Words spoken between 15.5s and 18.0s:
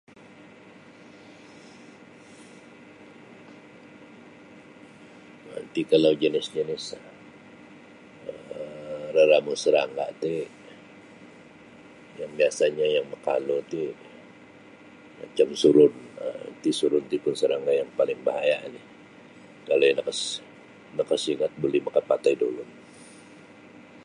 surun um iti surun ti pun serangga yang